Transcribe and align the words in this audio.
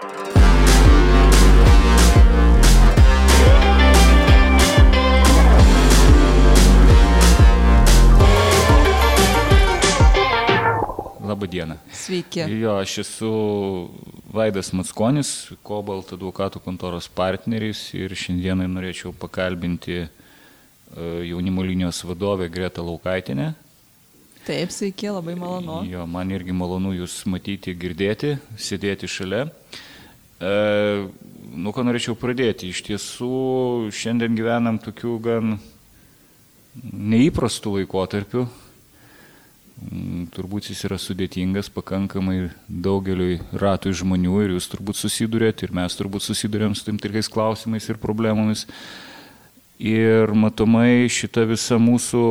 Labą 0.00 0.08
dieną. 11.46 11.76
Sveiki. 11.92 12.40
Jo, 12.60 12.80
aš 12.80 12.98
esu 12.98 13.90
Vaidas 14.32 14.72
Matskonis, 14.72 15.52
Kobalt 15.60 16.14
advokatų 16.16 16.64
kontoros 16.64 17.04
partneris 17.12 17.92
ir 17.92 18.16
šiandieną 18.16 18.64
norėčiau 18.72 19.12
pakalbinti 19.12 19.98
e, 20.00 20.08
jaunimo 21.28 21.60
linijos 21.60 22.00
vadovę 22.08 22.48
Gretą 22.48 22.86
Laukaitinę. 22.88 23.52
Taip, 24.48 24.72
sveiki, 24.72 25.12
labai 25.12 25.36
malonu. 25.36 25.84
Jo, 25.84 26.08
man 26.08 26.32
irgi 26.32 26.56
malonu 26.56 26.96
Jūs 26.96 27.20
matyti, 27.28 27.76
girdėti, 27.76 28.38
sėdėti 28.56 29.04
šalia. 29.04 29.44
E, 30.40 31.08
nu, 31.52 31.72
ką 31.74 31.84
norėčiau 31.84 32.16
pradėti. 32.16 32.70
Iš 32.72 32.80
tiesų, 32.86 33.34
šiandien 33.92 34.36
gyvenam 34.38 34.80
tokių 34.80 35.14
gan 35.20 35.58
neįprastų 36.80 37.80
laikotarpių. 37.80 38.46
Mm, 39.80 40.22
Turbūt 40.32 40.70
jis 40.70 40.80
yra 40.88 40.96
sudėtingas 41.00 41.68
pakankamai 41.72 42.50
daugeliui 42.68 43.40
ratui 43.60 43.92
žmonių 43.96 44.46
ir 44.46 44.54
jūs 44.56 44.70
turbūt 44.72 45.00
susidurėt 45.00 45.64
ir 45.64 45.76
mes 45.76 45.96
turbūt 45.96 46.24
susidurėm 46.24 46.76
su 46.76 46.88
tam 46.88 47.00
tikrais 47.00 47.28
klausimais 47.32 47.88
ir 47.88 48.00
problemomis. 48.00 48.66
Ir 49.80 50.32
matomai 50.36 51.08
šita 51.08 51.44
visa 51.48 51.76
mūsų 51.80 52.24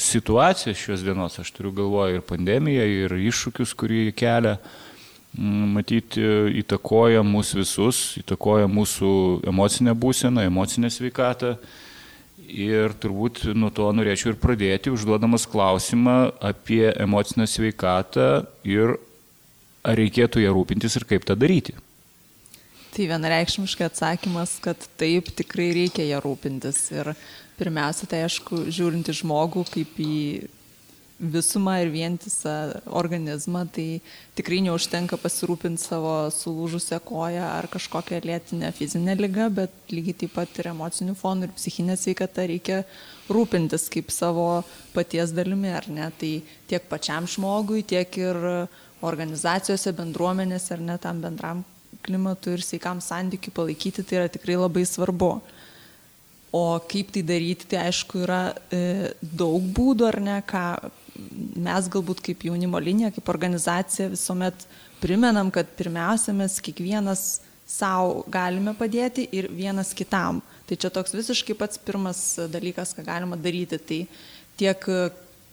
situacija 0.00 0.76
šios 0.76 1.04
dienos, 1.04 1.36
aš 1.40 1.52
turiu 1.56 1.72
galvoje 1.76 2.18
ir 2.18 2.24
pandemiją, 2.24 2.84
ir 3.04 3.16
iššūkius, 3.28 3.76
kurį 3.76 4.06
kelia, 4.16 4.56
mm, 4.56 4.89
matyti, 5.38 6.22
įtakoja 6.60 7.22
mūsų 7.26 7.60
visus, 7.60 8.00
įtakoja 8.20 8.68
mūsų 8.70 9.12
emocinę 9.50 9.94
būseną, 9.94 10.46
emocinę 10.48 10.90
sveikatą. 10.90 11.56
Ir 12.50 12.96
turbūt 12.98 13.44
nuo 13.54 13.68
to 13.70 13.86
norėčiau 13.94 14.32
ir 14.32 14.40
pradėti, 14.42 14.90
užduodamas 14.90 15.44
klausimą 15.46 16.32
apie 16.42 16.88
emocinę 16.98 17.46
sveikatą 17.46 18.42
ir 18.66 18.96
ar 19.86 19.96
reikėtų 19.96 20.42
ją 20.42 20.56
rūpintis 20.56 20.98
ir 20.98 21.06
kaip 21.06 21.28
tą 21.28 21.36
daryti. 21.38 21.76
Tai 22.90 23.06
vienareikšmiškai 23.06 23.86
atsakymas, 23.86 24.56
kad 24.64 24.82
taip, 24.98 25.30
tikrai 25.38 25.68
reikia 25.76 26.08
ją 26.08 26.18
rūpintis. 26.24 26.88
Ir 26.90 27.12
pirmiausia, 27.60 28.08
tai 28.10 28.24
aišku, 28.26 28.64
žiūrint 28.66 29.12
į 29.12 29.20
žmogų 29.20 29.62
kaip 29.70 30.00
į 30.02 30.16
visumą 31.20 31.74
ir 31.82 31.90
vientisą 31.92 32.80
organizmą, 32.96 33.66
tai 33.68 34.00
tikrai 34.38 34.62
neužtenka 34.64 35.18
pasirūpinti 35.20 35.82
savo 35.82 36.14
sulūžusią 36.32 37.00
koją 37.04 37.44
ar 37.44 37.68
kažkokią 37.68 38.22
lėtinę 38.24 38.72
fizinę 38.72 39.16
lygą, 39.20 39.50
bet 39.52 39.92
lygiai 39.92 40.16
taip 40.22 40.32
pat 40.38 40.60
ir 40.62 40.70
emocinių 40.72 41.16
fonų 41.20 41.48
ir 41.48 41.56
psichinę 41.58 41.98
sveikatą 42.00 42.46
reikia 42.48 42.82
rūpintis 43.28 43.90
kaip 43.92 44.08
savo 44.14 44.62
paties 44.94 45.34
dalimi, 45.36 45.68
ar 45.76 45.88
ne? 45.92 46.08
Tai 46.16 46.32
tiek 46.70 46.88
pačiam 46.88 47.28
žmogui, 47.28 47.84
tiek 47.84 48.16
ir 48.20 48.40
organizacijose, 49.04 49.92
bendruomenėse, 49.96 50.72
ar 50.76 50.84
ne 50.88 50.96
tam 51.00 51.20
bendram 51.20 51.64
klimatui 52.04 52.56
ir 52.56 52.64
sveikam 52.64 53.00
santykiui 53.04 53.52
palaikyti, 53.52 54.04
tai 54.04 54.22
yra 54.22 54.32
tikrai 54.32 54.56
labai 54.56 54.86
svarbu. 54.88 55.34
O 56.50 56.62
kaip 56.90 57.12
tai 57.14 57.22
daryti, 57.22 57.68
tai 57.70 57.84
aišku 57.86 58.24
yra 58.24 58.40
e, 58.74 59.12
daug 59.22 59.62
būdų, 59.76 60.06
ar 60.08 60.18
ne, 60.24 60.38
ką 60.42 60.64
mes 61.56 61.88
galbūt 61.92 62.22
kaip 62.24 62.44
jaunimo 62.48 62.80
linija, 62.82 63.12
kaip 63.14 63.28
organizacija 63.32 64.10
visuomet 64.12 64.66
primenam, 65.00 65.50
kad 65.54 65.70
pirmiausia 65.78 66.34
mes 66.36 66.58
kiekvienas 66.64 67.40
savo 67.70 68.24
galime 68.30 68.74
padėti 68.74 69.28
ir 69.32 69.48
vienas 69.54 69.94
kitam. 69.96 70.40
Tai 70.66 70.78
čia 70.78 70.90
toks 70.92 71.14
visiškai 71.14 71.56
pats 71.58 71.78
pirmas 71.82 72.22
dalykas, 72.50 72.94
ką 72.96 73.04
galima 73.06 73.38
daryti. 73.38 73.78
Tai 73.78 74.00
tiek 74.60 74.86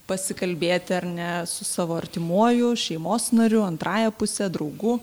pasikalbėti 0.08 0.96
ar 0.96 1.06
ne 1.06 1.30
su 1.46 1.66
savo 1.68 1.96
artimuoju, 1.98 2.72
šeimos 2.80 3.30
nariu, 3.36 3.62
antrąją 3.66 4.12
pusę, 4.16 4.48
draugu 4.52 4.98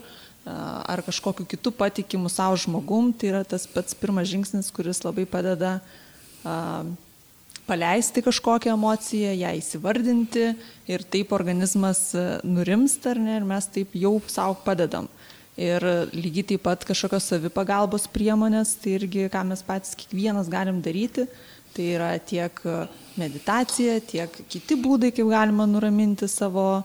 ar 0.46 1.02
kažkokiu 1.06 1.46
kitu 1.50 1.72
patikimu 1.74 2.30
savo 2.30 2.58
žmogum. 2.60 3.14
Tai 3.14 3.32
yra 3.32 3.44
tas 3.48 3.68
pats 3.70 3.98
pirmas 3.98 4.30
žingsnis, 4.30 4.72
kuris 4.74 5.04
labai 5.06 5.26
padeda 5.30 5.80
paleisti 7.68 8.24
kažkokią 8.26 8.74
emociją, 8.74 9.34
ją 9.34 9.54
įsivardinti 9.60 10.50
ir 10.92 11.06
taip 11.10 11.34
organizmas 11.36 12.12
nurimsta 12.46 13.16
ar 13.16 13.22
ne 13.22 13.40
ir 13.40 13.48
mes 13.48 13.70
taip 13.74 13.96
jau 13.98 14.20
savo 14.28 14.58
padedam. 14.66 15.10
Ir 15.56 15.82
lygiai 16.12 16.50
taip 16.52 16.66
pat 16.68 16.84
kažkokios 16.84 17.30
savipagalbos 17.32 18.10
priemonės, 18.12 18.76
tai 18.82 18.98
irgi 18.98 19.30
ką 19.32 19.46
mes 19.48 19.64
patys 19.64 19.96
kiekvienas 19.96 20.50
galim 20.52 20.82
daryti, 20.84 21.30
tai 21.76 21.88
yra 21.96 22.12
tiek 22.20 22.60
meditacija, 23.20 24.02
tiek 24.04 24.42
kiti 24.52 24.76
būdai, 24.80 25.14
kaip 25.16 25.32
galima 25.32 25.68
nuraminti 25.68 26.28
savo 26.32 26.84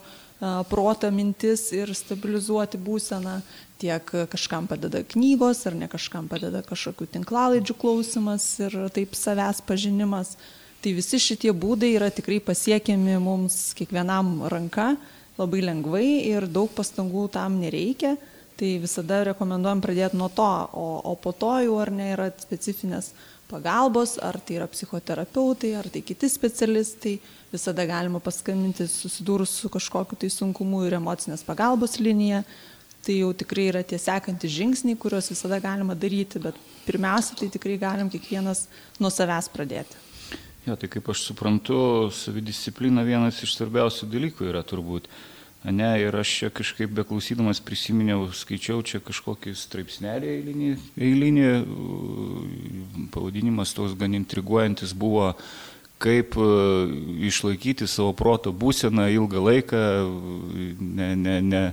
protą 0.71 1.11
mintis 1.13 1.67
ir 1.77 1.91
stabilizuoti 1.95 2.79
būseną, 2.81 3.41
tiek 3.81 4.13
kažkam 4.33 4.69
padeda 4.71 5.03
knygos, 5.05 5.67
ar 5.69 5.77
ne 5.77 5.89
kažkam 5.91 6.29
padeda 6.31 6.63
kažkokių 6.65 7.11
tinklalaidžių 7.17 7.77
klausimas 7.81 8.47
ir 8.63 8.77
taip 8.95 9.19
savęs 9.19 9.61
pažinimas. 9.67 10.37
Tai 10.81 10.95
visi 10.97 11.19
šitie 11.21 11.53
būdai 11.53 11.91
yra 11.99 12.09
tikrai 12.09 12.39
pasiekiami 12.41 13.19
mums 13.21 13.75
kiekvienam 13.77 14.47
ranka 14.49 14.95
labai 15.37 15.61
lengvai 15.65 16.07
ir 16.31 16.47
daug 16.49 16.71
pastangų 16.73 17.27
tam 17.35 17.59
nereikia. 17.61 18.15
Tai 18.57 18.71
visada 18.81 19.19
rekomenduojam 19.29 19.81
pradėti 19.85 20.17
nuo 20.21 20.29
to, 20.33 20.49
o, 20.77 20.87
o 21.05 21.13
po 21.21 21.33
to 21.37 21.53
jau 21.65 21.77
ar 21.81 21.93
ne 21.93 22.11
yra 22.15 22.31
specifinės 22.43 23.13
pagalbos, 23.49 24.19
ar 24.25 24.37
tai 24.41 24.59
yra 24.59 24.67
psichoterapeutai, 24.73 25.75
ar 25.77 25.89
tai 25.93 26.03
kiti 26.05 26.29
specialistai. 26.33 27.15
Visada 27.53 27.85
galima 27.89 28.21
paskambinti 28.25 28.89
susidūrus 28.89 29.53
su 29.61 29.69
kažkokiu 29.73 30.17
tai 30.21 30.33
sunkumu 30.33 30.85
ir 30.87 30.97
emocinės 31.01 31.45
pagalbos 31.45 31.99
linija. 32.01 32.45
Tai 33.05 33.17
jau 33.17 33.33
tikrai 33.37 33.71
yra 33.71 33.81
tie 33.85 34.01
sekantys 34.01 34.53
žingsniai, 34.57 34.97
kuriuos 35.01 35.33
visada 35.33 35.61
galima 35.61 35.97
daryti, 35.97 36.41
bet 36.41 36.57
pirmiausia, 36.87 37.37
tai 37.41 37.49
tikrai 37.53 37.81
galim 37.81 38.13
kiekvienas 38.13 38.67
nuo 39.01 39.13
savęs 39.13 39.49
pradėti. 39.53 40.10
Jo, 40.67 40.77
tai 40.77 40.91
kaip 40.93 41.09
aš 41.09 41.23
suprantu, 41.25 42.11
savidisciplina 42.13 43.01
vienas 43.07 43.39
iš 43.41 43.55
svarbiausių 43.57 44.09
dalykų 44.13 44.51
yra 44.51 44.61
turbūt. 44.67 45.09
Ne, 45.65 45.89
ir 46.01 46.17
aš 46.17 46.33
čia 46.39 46.49
kažkaip 46.53 46.93
beklausydamas 46.97 47.61
prisiminiau, 47.65 48.27
skaičiau 48.33 48.81
čia 48.85 49.01
kažkokį 49.05 49.53
straipsnelį 49.57 50.31
eilinį, 50.35 50.71
eilinį, 50.97 51.49
pavadinimas 53.13 53.75
toks 53.77 53.93
gan 54.01 54.17
intriguojantis 54.17 54.95
buvo, 54.97 55.35
kaip 56.01 56.37
išlaikyti 57.29 57.89
savo 57.89 58.15
proto 58.17 58.53
būseną 58.57 59.11
ilgą 59.13 59.45
laiką, 59.51 59.83
ne, 60.81 61.11
ne, 61.21 61.37
ne, 61.45 61.65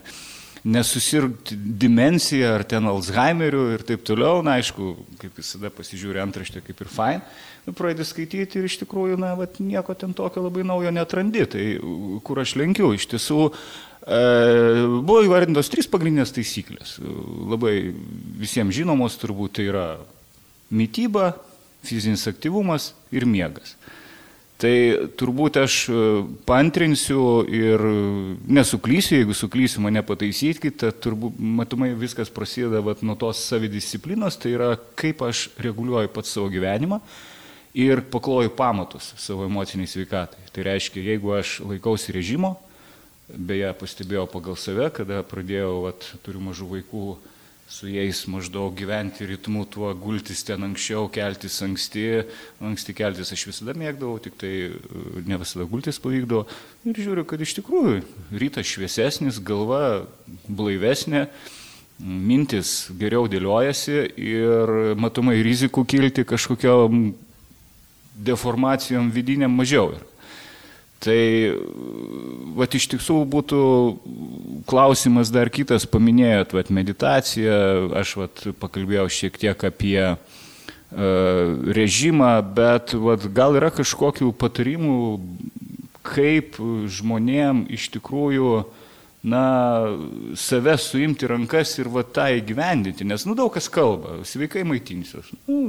nesusirgti 0.66 1.57
dimensiją 1.57 2.53
ar 2.56 2.63
ten 2.68 2.88
Alzheimeriu 2.90 3.68
ir 3.75 3.84
taip 3.88 4.06
toliau. 4.07 4.41
Na, 4.45 4.57
aišku, 4.62 4.94
kaip 5.22 5.38
visada 5.38 5.72
pasižiūri 5.73 6.22
antraštę 6.23 6.63
kaip 6.66 6.84
ir 6.84 6.91
fine, 6.91 7.22
nu, 7.68 7.75
pradedi 7.78 8.07
skaityti 8.07 8.59
ir 8.59 8.69
iš 8.69 8.79
tikrųjų, 8.84 9.19
na, 9.22 9.34
vat, 9.40 9.59
nieko 9.63 9.96
ten 9.97 10.16
tokio 10.17 10.46
labai 10.47 10.66
naujo 10.67 10.94
netrandi. 10.94 11.46
Tai 11.53 11.66
kur 12.28 12.44
aš 12.44 12.56
lenkiu, 12.59 12.94
iš 12.97 13.09
tiesų 13.13 13.41
e, 13.47 14.22
buvo 15.01 15.22
įvardintos 15.28 15.72
trys 15.73 15.90
pagrindinės 15.91 16.35
taisyklės. 16.35 16.97
Labai 17.53 17.75
visiems 18.41 18.75
žinomos 18.78 19.19
turbūt 19.22 19.59
tai 19.59 19.69
yra 19.72 19.88
mytyba, 20.73 21.31
fizinis 21.88 22.28
aktyvumas 22.29 22.91
ir 23.16 23.28
miegas. 23.29 23.78
Tai 24.57 24.73
turbūt 25.13 25.59
aš 25.62 25.73
pantrinsiu 26.50 27.44
ir 27.45 27.81
nesuklysiu, 28.50 29.19
jeigu 29.19 29.35
suklysiu 29.38 29.84
mane 29.85 30.01
pataisykite, 30.01 30.90
turbūt 30.97 31.37
matomai 31.37 31.91
viskas 31.93 32.31
prasideda 32.34 32.81
vat, 32.81 33.03
nuo 33.05 33.14
tos 33.22 33.43
savidisciplinos, 33.52 34.40
tai 34.41 34.55
yra 34.55 34.72
kaip 34.97 35.22
aš 35.28 35.43
reguliuoju 35.61 36.09
pats 36.16 36.34
savo 36.34 36.49
gyvenimą 36.49 36.97
ir 37.78 38.02
pakloju 38.09 38.55
pamatus 38.58 39.11
savo 39.22 39.46
emociniai 39.46 39.91
sveikatai. 39.91 40.49
Tai 40.49 40.66
reiškia, 40.72 41.05
jeigu 41.11 41.37
aš 41.37 41.59
laikausi 41.61 42.17
režimo, 42.17 42.55
beje, 43.29 43.70
pastebėjau 43.78 44.26
pagal 44.31 44.58
save, 44.58 44.90
kada 44.96 45.22
pradėjau, 45.28 45.84
vat, 45.85 46.08
turiu 46.26 46.41
mažų 46.41 46.72
vaikų, 46.72 47.05
su 47.67 47.90
jais 47.91 48.22
maždaug 48.31 48.72
gyventi 48.79 49.25
ritmu, 49.28 49.66
tuo 49.67 49.91
gultis 49.99 50.43
ten 50.47 50.64
anksčiau, 50.64 51.09
keltis 51.11 51.59
anksti, 51.66 52.05
anksti 52.64 52.96
keltis 52.96 53.34
aš 53.35 53.43
visada 53.49 53.75
mėgdavau, 53.75 54.22
tik 54.23 54.37
tai 54.40 54.53
ne 55.28 55.40
visada 55.41 55.67
gultis 55.67 55.99
pavykdavo. 55.99 56.46
Ir 56.87 57.02
žiūriu, 57.03 57.25
kad 57.28 57.43
iš 57.43 57.58
tikrųjų 57.59 57.99
rytas 58.40 58.72
šviesesnis, 58.72 59.41
galva 59.43 60.08
blaivesnė, 60.47 61.28
mintis 61.99 62.87
geriau 62.96 63.28
dėliojasi 63.28 64.03
ir 64.16 64.75
matomai 65.02 65.41
rizikų 65.43 65.84
kilti 65.90 66.23
kažkokiam 66.29 67.09
deformacijom 68.17 69.11
vidiniam 69.11 69.52
mažiau. 69.52 69.91
Ir 69.97 70.05
Tai, 70.97 71.22
va, 72.58 72.66
iš 72.66 72.88
tiesų 72.90 73.20
būtų 73.29 73.59
klausimas 74.70 75.29
dar 75.29 75.52
kitas, 75.53 75.85
paminėjot, 75.85 76.55
va, 76.58 76.64
meditaciją, 76.73 77.59
aš 77.99 78.16
va, 78.17 78.28
pakalbėjau 78.64 79.05
šiek 79.14 79.38
tiek 79.38 79.66
apie 79.70 79.99
uh, 80.16 80.17
režimą, 81.78 82.32
bet 82.58 82.96
va, 82.97 83.14
gal 83.29 83.59
yra 83.59 83.70
kažkokių 83.76 84.32
patarimų, 84.41 84.97
kaip 86.08 86.58
žmonėm 86.97 87.66
iš 87.78 87.90
tikrųjų 87.97 88.52
na, 89.28 89.46
save 90.40 90.78
suimti 90.79 91.28
rankas 91.28 91.76
ir 91.82 91.90
va 91.91 92.03
tą 92.03 92.29
įgyvendinti, 92.40 93.05
nes, 93.05 93.26
nu, 93.28 93.35
daug 93.35 93.52
kas 93.53 93.67
kalba, 93.70 94.22
sveikai 94.26 94.64
maitinsiuos. 94.67 95.34
Nu, 95.46 95.67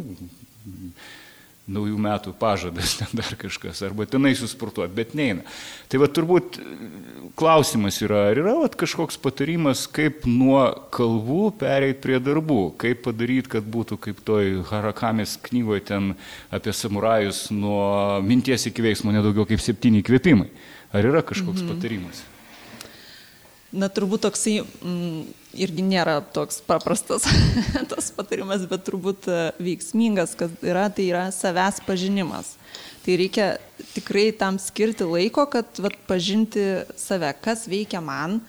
naujų 1.68 1.98
metų 2.00 2.32
pažadas, 2.40 2.96
ten 3.00 3.12
dar 3.18 3.34
kažkas, 3.38 3.82
arba 3.86 4.06
tenai 4.08 4.34
susportuoti, 4.38 4.94
bet 4.96 5.14
neina. 5.18 5.44
Tai 5.88 6.00
va 6.02 6.08
turbūt 6.10 6.58
klausimas 7.38 8.00
yra, 8.04 8.24
ar 8.30 8.40
yra 8.42 8.54
va, 8.62 8.70
kažkoks 8.82 9.20
patarimas, 9.22 9.84
kaip 9.90 10.24
nuo 10.28 10.62
kalbų 10.94 11.52
pereiti 11.60 12.00
prie 12.04 12.22
darbų, 12.22 12.60
kaip 12.80 13.04
padaryti, 13.06 13.52
kad 13.58 13.68
būtų 13.68 14.00
kaip 14.08 14.24
toj 14.26 14.62
Harakamės 14.70 15.36
knygoje 15.48 15.84
ten 15.92 16.14
apie 16.54 16.74
samurajus 16.74 17.48
nuo 17.54 18.18
minties 18.24 18.68
iki 18.70 18.84
veiksmo 18.84 19.14
nedaugiau 19.14 19.46
kaip 19.48 19.62
septyni 19.62 20.02
kvėpimai. 20.06 20.50
Ar 20.96 21.04
yra 21.04 21.22
kažkoks 21.26 21.62
mhm. 21.62 21.74
patarimas? 21.74 22.24
Na, 23.68 23.90
turbūt 23.92 24.22
toksai 24.24 24.62
mm, 24.64 25.24
irgi 25.64 25.84
nėra 25.86 26.18
toks 26.34 26.60
paprastas 26.66 27.26
tas 27.90 28.12
patarimas, 28.14 28.64
bet 28.70 28.86
turbūt 28.86 29.28
e, 29.30 29.40
veiksmingas, 29.62 30.36
kas 30.38 30.54
yra, 30.62 30.88
tai 30.94 31.08
yra 31.10 31.26
savęs 31.34 31.82
pažinimas. 31.86 32.54
Tai 33.04 33.18
reikia 33.20 33.50
tikrai 33.94 34.30
tam 34.36 34.58
skirti 34.62 35.06
laiko, 35.08 35.46
kad 35.50 35.82
vat, 35.82 35.96
pažinti 36.08 36.64
save, 36.98 37.30
kas 37.44 37.66
veikia 37.70 38.02
man, 38.04 38.40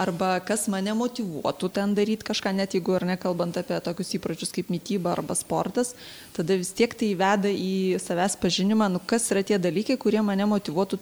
arba 0.00 0.36
kas 0.44 0.64
mane 0.72 0.94
motivuotų 0.96 1.68
ten 1.76 1.92
daryti 1.96 2.26
kažką, 2.26 2.54
net 2.56 2.74
jeigu 2.76 2.96
ir 2.96 3.06
nekalbant 3.12 3.58
apie 3.60 3.78
tokius 3.84 4.14
įpročius 4.16 4.54
kaip 4.54 4.70
mytyba 4.72 5.12
arba 5.12 5.36
sportas, 5.38 5.92
tada 6.36 6.56
vis 6.58 6.72
tiek 6.76 6.94
tai 6.98 7.12
veda 7.18 7.52
į 7.52 8.00
savęs 8.02 8.38
pažinimą, 8.40 8.88
nu 8.94 9.02
kas 9.06 9.28
yra 9.34 9.44
tie 9.46 9.60
dalykai, 9.62 9.98
kurie 10.00 10.22
mane 10.24 10.48
motivuotų 10.48 11.00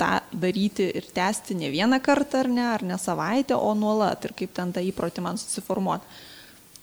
tą 0.00 0.18
daryti 0.32 0.88
ir 0.98 1.06
tęsti 1.14 1.56
ne 1.58 1.70
vieną 1.70 2.00
kartą 2.02 2.42
ar 2.42 2.48
ne, 2.50 2.64
ar 2.74 2.82
ne 2.82 2.98
savaitę, 2.98 3.56
o 3.56 3.74
nuolat 3.74 4.24
ir 4.24 4.34
kaip 4.36 4.54
ten 4.54 4.72
tą 4.74 4.82
įprotį 4.82 5.24
man 5.24 5.38
susiformuoti. 5.40 6.22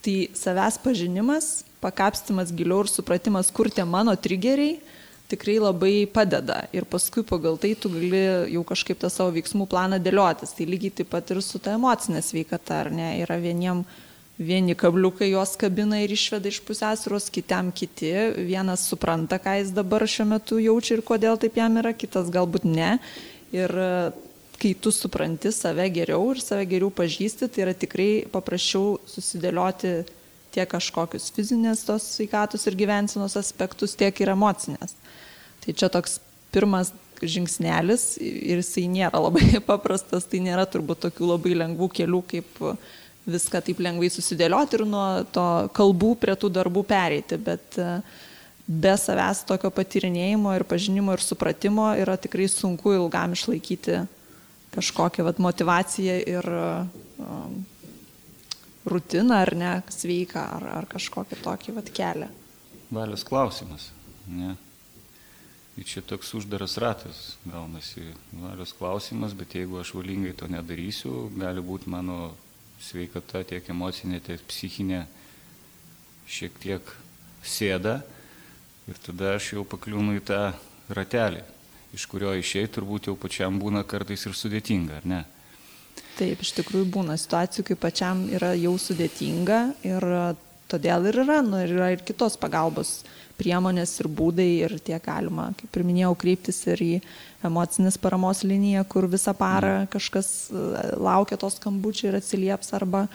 Tai 0.02 0.16
savęs 0.34 0.80
pažinimas, 0.82 1.52
pakapstimas 1.84 2.54
giliau 2.56 2.82
ir 2.86 2.90
supratimas, 2.90 3.52
kur 3.54 3.70
tie 3.70 3.86
mano 3.86 4.16
trigeriai 4.16 4.80
tikrai 5.32 5.58
labai 5.62 6.08
padeda. 6.12 6.66
Ir 6.76 6.86
paskui 6.90 7.24
pagal 7.28 7.60
tai 7.62 7.74
tu 7.80 7.92
gali 7.94 8.24
jau 8.52 8.64
kažkaip 8.68 9.00
tą 9.00 9.12
savo 9.12 9.32
veiksmų 9.36 9.68
planą 9.72 10.00
dėliotis. 10.04 10.56
Tai 10.58 10.68
lygiai 10.68 10.96
taip 11.02 11.12
pat 11.14 11.32
ir 11.32 11.42
su 11.46 11.62
ta 11.64 11.76
emocinė 11.78 12.24
sveikata, 12.26 12.82
ar 12.84 12.92
ne, 12.92 13.14
yra 13.24 13.38
vieniem 13.42 13.86
vieni 14.40 14.76
kabliukai 14.76 15.32
jos 15.32 15.56
kabina 15.60 16.00
ir 16.02 16.14
išveda 16.16 16.50
iš 16.50 16.62
pusėsros, 16.66 17.30
kitam 17.34 17.72
kiti. 17.76 18.12
Vienas 18.48 18.86
supranta, 18.90 19.40
ką 19.42 19.58
jis 19.60 19.74
dabar 19.76 20.06
šiuo 20.08 20.28
metu 20.34 20.60
jaučia 20.62 20.98
ir 20.98 21.06
kodėl 21.06 21.40
taip 21.42 21.60
jam 21.60 21.78
yra, 21.82 21.94
kitas 21.94 22.32
galbūt 22.34 22.66
ne. 22.66 22.96
Ir 23.52 23.70
e, 23.70 23.92
kai 24.62 24.74
tu 24.80 24.94
supranti 24.96 25.52
save 25.54 25.90
geriau 25.94 26.32
ir 26.32 26.42
save 26.42 26.66
geriau 26.70 26.92
pažįsti, 26.94 27.50
tai 27.52 27.66
yra 27.68 27.76
tikrai 27.78 28.10
paprasčiau 28.32 28.98
susidėlioti 29.10 29.94
tiek 30.52 30.68
kažkokius 30.72 31.30
fizinės 31.36 31.86
tos 31.88 32.06
sveikatos 32.18 32.68
ir 32.68 32.76
gyvensinos 32.80 33.38
aspektus, 33.40 33.96
tiek 34.00 34.16
ir 34.22 34.34
emocinės. 34.34 34.96
Tai 35.64 35.76
čia 35.78 35.90
toks 35.94 36.20
pirmas 36.52 36.92
žingsnelis 37.22 38.16
ir 38.22 38.60
jisai 38.60 38.88
nėra 38.92 39.22
labai 39.22 39.60
paprastas, 39.72 40.26
tai 40.28 40.42
nėra 40.44 40.66
turbūt 40.70 41.06
tokių 41.06 41.34
labai 41.36 41.56
lengvų 41.64 41.92
kelių 42.02 42.22
kaip 42.34 42.62
viską 43.30 43.62
taip 43.66 43.82
lengvai 43.84 44.10
susidėlioti 44.12 44.80
ir 44.80 44.86
nuo 44.90 45.06
to 45.34 45.48
kalbų 45.78 46.16
prie 46.22 46.36
tų 46.40 46.50
darbų 46.54 46.84
pereiti, 46.90 47.38
bet 47.38 47.78
e, 47.78 47.90
be 48.66 48.96
savęs 48.98 49.44
tokio 49.50 49.72
patyrinėjimo 49.74 50.56
ir 50.58 50.66
pažinimo 50.68 51.14
ir 51.16 51.24
supratimo 51.24 51.92
yra 52.02 52.18
tikrai 52.22 52.48
sunku 52.50 52.96
ilgam 52.98 53.36
išlaikyti 53.38 54.02
kažkokią 54.72 55.26
vat, 55.28 55.40
motivaciją 55.44 56.18
ir 56.32 56.48
um, 56.48 57.58
rutiną 58.88 59.42
ar 59.44 59.52
ne, 59.58 59.72
sveiką 59.92 60.44
ar, 60.58 60.68
ar 60.80 60.88
kažkokį 60.90 61.42
tokį 61.44 61.76
vat, 61.76 61.92
kelią. 61.92 62.30
Valios 62.92 63.26
klausimas. 63.28 63.90
Ne? 64.32 64.56
Ir 65.80 65.88
čia 65.88 66.04
toks 66.04 66.34
uždaras 66.38 66.78
ratas 66.82 67.20
gaunasi 67.48 68.04
valios 68.32 68.74
klausimas, 68.76 69.36
bet 69.38 69.56
jeigu 69.56 69.80
aš 69.82 69.94
valingai 69.96 70.34
to 70.38 70.48
nedarysiu, 70.52 71.30
gali 71.36 71.64
būti 71.64 71.92
mano 71.92 72.34
sveikata, 72.82 73.44
tiek 73.48 73.68
emocinė, 73.72 74.22
tiek 74.26 74.42
psichinė 74.50 75.06
šiek 76.32 76.56
tiek 76.64 76.94
sėda 77.44 78.00
ir 78.90 79.00
tada 79.06 79.36
aš 79.38 79.54
jau 79.56 79.66
pakliūnu 79.68 80.18
į 80.20 80.24
tą 80.28 80.42
ratelį, 80.92 81.44
iš 81.96 82.08
kurio 82.12 82.34
išėjai 82.40 82.72
turbūt 82.78 83.10
jau 83.12 83.16
pačiam 83.20 83.60
būna 83.62 83.84
kartais 83.88 84.26
ir 84.28 84.36
sudėtinga, 84.38 85.02
ar 85.02 85.08
ne? 85.08 85.22
Taip, 86.18 86.44
iš 86.44 86.54
tikrųjų 86.60 86.88
būna 86.92 87.18
situacijų, 87.20 87.66
kai 87.70 87.78
pačiam 87.80 88.26
yra 88.32 88.54
jau 88.60 88.74
sudėtinga 88.80 89.62
ir 89.88 90.08
todėl 90.72 91.10
ir 91.10 91.22
yra, 91.24 91.42
nu, 91.46 91.60
ir 91.64 91.76
yra 91.76 91.92
ir 91.96 92.04
kitos 92.08 92.38
pagalbos 92.40 93.02
priemonės 93.42 93.98
ir 94.04 94.10
būdai 94.22 94.48
ir 94.68 94.78
tiek 94.86 95.02
galima, 95.04 95.50
kaip 95.60 95.78
ir 95.78 95.86
minėjau, 95.88 96.14
kreiptis 96.22 96.62
ir 96.70 96.86
į 96.86 96.94
emocinės 97.48 97.98
paramos 98.02 98.44
liniją, 98.46 98.86
kur 98.90 99.08
visą 99.10 99.34
parą 99.38 99.82
mm. 99.82 99.92
kažkas 99.94 100.32
e, 100.54 100.66
laukia 101.02 101.40
tos 101.42 101.58
skambučių 101.58 102.12
ir 102.12 102.20
atsilieps 102.20 102.74
arba 102.78 103.08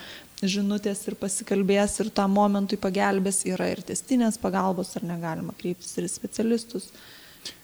žinutės 0.43 1.05
ir 1.08 1.17
pasikalbės 1.20 2.00
ir 2.02 2.11
tam 2.14 2.34
momentui 2.37 2.78
pagelbės, 2.81 3.44
yra 3.49 3.70
ir 3.73 3.81
testinės 3.87 4.37
pagalbos, 4.40 4.93
ar 4.99 5.06
negalima 5.08 5.55
kreiptis 5.56 5.94
ir 5.96 6.08
specialistus. 6.12 6.90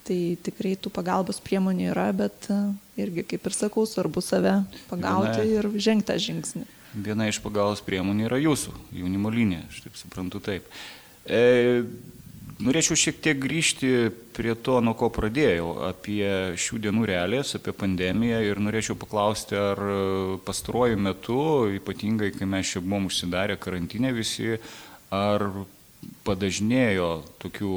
Tai 0.06 0.18
tikrai 0.42 0.76
tų 0.78 0.90
pagalbos 0.94 1.38
priemonių 1.42 1.90
yra, 1.90 2.08
bet 2.14 2.48
e, 2.50 2.60
irgi, 3.02 3.26
kaip 3.34 3.50
ir 3.50 3.56
sakau, 3.56 3.84
svarbu 3.88 4.22
save 4.22 4.60
pagauti 4.90 5.42
viena, 5.42 5.58
ir 5.58 5.82
žengti 5.82 6.10
tą 6.10 6.18
žingsnį. 6.22 6.64
Viena 6.92 7.26
iš 7.30 7.38
pagalbos 7.42 7.82
priemonių 7.86 8.26
yra 8.28 8.38
jūsų 8.42 8.74
jaunimo 8.98 9.30
linija, 9.34 9.66
aš 9.70 9.84
taip 9.86 9.98
suprantu 9.98 10.42
taip. 10.44 10.66
E, 11.26 11.82
Norėčiau 12.62 12.94
šiek 12.94 13.16
tiek 13.18 13.38
grįžti 13.42 13.88
prie 14.36 14.52
to, 14.54 14.76
nuo 14.84 14.92
ko 14.94 15.08
pradėjau, 15.10 15.72
apie 15.88 16.54
šių 16.54 16.78
dienų 16.84 17.06
realijas, 17.10 17.56
apie 17.58 17.72
pandemiją 17.74 18.38
ir 18.46 18.60
norėčiau 18.62 18.94
paklausti, 19.00 19.56
ar 19.58 19.80
pastaruoju 20.46 21.00
metu, 21.00 21.40
ypatingai 21.80 22.30
kai 22.36 22.46
mes 22.46 22.70
čia 22.70 22.84
buvom 22.84 23.08
užsidarę 23.10 23.56
karantinę 23.58 24.12
visi, 24.14 24.60
ar 25.10 25.48
padažnėjo 26.22 27.10
tokių 27.42 27.74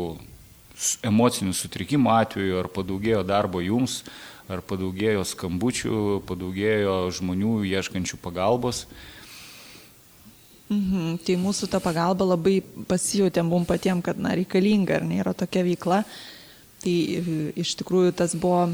emocinių 1.09 1.55
sutrikimų 1.57 2.13
atveju, 2.19 2.61
ar 2.61 2.69
padaugėjo 2.77 3.23
darbo 3.25 3.63
jums, 3.65 4.03
ar 4.51 4.61
padaugėjo 4.61 5.25
skambučių, 5.25 6.21
padaugėjo 6.29 6.97
žmonių 7.17 7.63
ieškančių 7.73 8.21
pagalbos. 8.21 8.85
Mhm, 10.65 11.19
tai 11.21 11.35
mūsų 11.37 11.69
ta 11.69 11.77
pagalba 11.83 12.25
labai 12.25 12.57
pasijutėm 12.89 13.51
mum 13.53 13.67
patiem, 13.69 14.01
kad 14.01 14.17
na, 14.17 14.33
reikalinga 14.33 14.97
ir 14.97 15.05
nėra 15.05 15.35
tokia 15.37 15.61
veikla. 15.67 16.01
Tai 16.81 16.95
e, 16.95 17.35
iš 17.61 17.75
tikrųjų 17.81 18.15
tas 18.17 18.33
buvo 18.33 18.71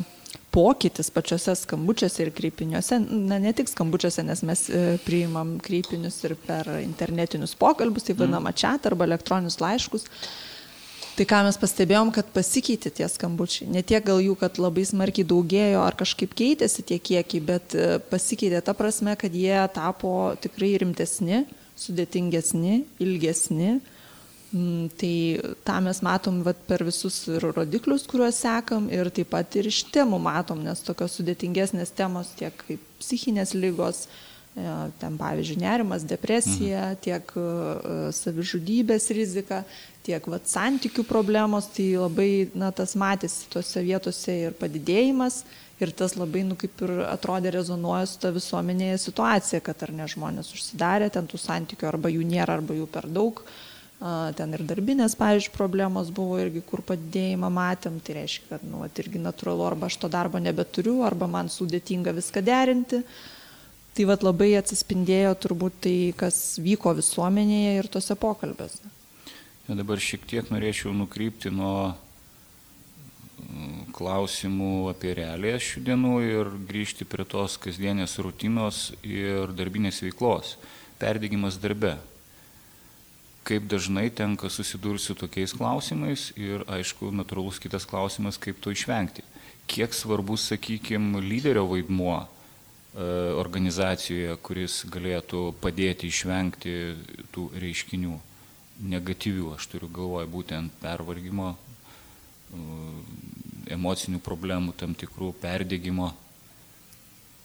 pokytis 0.55 1.11
pačiose 1.11 1.55
skambučiuose 1.59 2.23
ir 2.23 2.31
kreipiniuose, 2.35 3.01
na 3.27 3.39
ne 3.43 3.51
tik 3.55 3.67
skambučiuose, 3.71 4.23
nes 4.23 4.43
mes 4.47 4.63
e, 4.71 4.85
priimam 5.03 5.57
kreipinius 5.63 6.21
ir 6.27 6.37
per 6.39 6.69
internetinius 6.79 7.57
pokalbius, 7.59 8.07
tai 8.07 8.15
vadinama 8.15 8.55
čia 8.55 8.77
mhm. 8.77 8.87
arba 8.87 9.11
elektroninius 9.11 9.59
laiškus. 9.59 10.07
Tai 11.11 11.25
ką 11.27 11.41
mes 11.43 11.57
pastebėjom, 11.59 12.09
kad 12.15 12.29
pasikeitė 12.31 12.87
tie 13.01 13.07
skambučiai. 13.11 13.67
Ne 13.67 13.81
tiek 13.83 13.99
gal 14.07 14.21
jų, 14.23 14.37
kad 14.39 14.55
labai 14.63 14.85
smarkiai 14.87 15.27
daugėjo 15.27 15.81
ar 15.83 15.97
kažkaip 15.99 16.31
keitėsi 16.39 16.85
tie 16.87 17.03
kiekiai, 17.03 17.43
bet 17.51 17.75
e, 17.75 17.97
pasikeitė 18.07 18.63
ta 18.63 18.71
prasme, 18.79 19.17
kad 19.19 19.35
jie 19.35 19.57
tapo 19.75 20.31
tikrai 20.39 20.77
rimtesni 20.79 21.43
sudėtingesni, 21.81 22.83
ilgesni. 23.03 23.79
Mm, 24.51 24.89
tai 24.99 25.13
tą 25.63 25.77
mes 25.85 26.01
matom 26.03 26.41
vat, 26.43 26.59
per 26.67 26.83
visus 26.83 27.23
rodiklius, 27.41 28.03
kuriuos 28.09 28.41
sekam 28.43 28.89
ir 28.91 29.07
taip 29.15 29.31
pat 29.31 29.55
ir 29.55 29.69
iš 29.71 29.85
temų 29.95 30.19
matom, 30.19 30.59
nes 30.65 30.83
tokios 30.83 31.15
sudėtingesnės 31.19 31.93
temos 31.95 32.33
tiek 32.39 32.57
kaip 32.67 32.83
psichinės 32.99 33.55
lygos, 33.55 34.03
e, 34.05 34.30
ten 34.99 35.15
pavyzdžiui 35.15 35.61
nerimas, 35.61 36.03
depresija, 36.03 36.91
mhm. 36.91 36.99
tiek 37.05 37.33
uh, 37.39 38.09
savižudybės 38.15 39.09
rizika, 39.15 39.63
tiek 40.03 40.25
vat, 40.27 40.49
santykių 40.49 41.05
problemos, 41.07 41.69
tai 41.71 41.93
labai 41.95 42.49
na, 42.57 42.73
tas 42.75 42.97
matėsi 42.99 43.47
tuose 43.53 43.83
vietose 43.85 44.35
ir 44.49 44.57
padidėjimas 44.59 45.43
Ir 45.81 45.89
tas 45.97 46.13
labai, 46.13 46.43
nu, 46.45 46.53
kaip 46.61 46.83
ir 46.85 46.91
atrodė, 47.09 47.49
rezonuoja 47.55 48.05
su 48.05 48.19
ta 48.21 48.29
visuomenėje 48.35 48.99
situacija, 49.01 49.63
kad 49.65 49.81
ar 49.81 49.91
ne 49.97 50.05
žmonės 50.13 50.51
užsidarė, 50.53 51.07
ten 51.09 51.25
tų 51.25 51.39
santykių 51.41 51.87
arba 51.89 52.11
jų 52.13 52.21
nėra, 52.29 52.59
arba 52.59 52.77
jų 52.77 52.85
per 52.91 53.09
daug. 53.09 53.41
ten 54.37 54.53
ir 54.57 54.61
darbinės, 54.65 55.13
pavyzdžiui, 55.17 55.53
problemos 55.53 56.09
buvo 56.13 56.37
irgi, 56.41 56.61
kur 56.65 56.81
padėjimą 56.85 57.49
matėm, 57.53 57.99
tai 58.01 58.15
reiškia, 58.19 58.45
kad, 58.49 58.63
nu, 58.65 58.83
at, 58.85 59.01
irgi 59.01 59.21
natūralu, 59.21 59.65
arba 59.65 59.89
aš 59.89 59.97
to 60.01 60.09
darbo 60.09 60.41
nebeturiu, 60.41 61.01
arba 61.05 61.27
man 61.29 61.49
sudėtinga 61.49 62.13
viską 62.17 62.41
derinti. 62.45 63.01
Tai 63.91 64.07
vad 64.07 64.23
labai 64.23 64.53
atsispindėjo 64.55 65.33
turbūt 65.43 65.81
tai, 65.83 65.95
kas 66.17 66.59
vyko 66.63 66.93
visuomenėje 66.99 67.73
ir 67.79 67.89
tose 67.91 68.15
pokalbėse. 68.19 68.93
Ja, 69.67 69.75
dabar 69.75 69.99
šiek 70.01 70.23
tiek 70.27 70.47
norėčiau 70.51 70.93
nukrypti 70.95 71.51
nuo 71.53 71.91
mm, 71.91 73.91
klausimų 73.97 74.91
apie 74.93 75.15
realiją 75.19 75.59
šių 75.67 75.83
dienų 75.89 76.13
ir 76.27 76.53
grįžti 76.69 77.07
prie 77.07 77.27
tos 77.27 77.57
kasdienės 77.61 78.15
rutinos 78.23 78.89
ir 79.03 79.51
darbinės 79.57 80.01
veiklos. 80.05 80.55
Perdėgymas 81.01 81.59
darbe 81.59 81.97
kaip 83.43 83.65
dažnai 83.67 84.09
tenka 84.13 84.49
susidurti 84.49 85.03
su 85.03 85.15
tokiais 85.17 85.53
klausimais 85.57 86.29
ir, 86.37 86.65
aišku, 86.69 87.09
natūralus 87.15 87.59
kitas 87.61 87.87
klausimas, 87.89 88.37
kaip 88.37 88.61
to 88.61 88.73
išvengti. 88.73 89.25
Kiek 89.71 89.95
svarbus, 89.95 90.45
sakykime, 90.51 91.21
lyderio 91.25 91.65
vaidmuo 91.69 92.25
organizacijoje, 92.93 94.35
kuris 94.43 94.81
galėtų 94.91 95.53
padėti 95.63 96.09
išvengti 96.11 96.73
tų 97.31 97.47
reiškinių 97.55 98.17
negatyvių, 98.91 99.53
aš 99.55 99.67
turiu 99.71 99.87
galvoje 99.93 100.27
būtent 100.27 100.73
pervargimo, 100.81 101.53
e, 101.53 102.63
emocinių 103.77 104.19
problemų, 104.19 104.73
tam 104.75 104.95
tikrų 104.97 105.31
perdėgymo. 105.39 106.11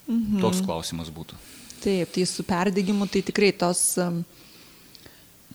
Mhm. 0.08 0.40
Toks 0.40 0.64
klausimas 0.66 1.12
būtų. 1.14 1.38
Taip, 1.82 2.10
tai 2.10 2.24
su 2.26 2.42
perdėgymu 2.46 3.06
tai 3.10 3.22
tikrai 3.22 3.52
tos 3.52 3.98